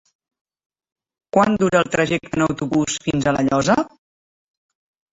[1.37, 3.81] Quant dura el trajecte en autobús fins a La Llosa?